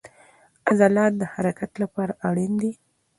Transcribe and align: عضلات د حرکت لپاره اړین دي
عضلات 0.69 1.13
د 1.17 1.23
حرکت 1.33 1.71
لپاره 1.83 2.13
اړین 2.27 2.53
دي 2.61 2.71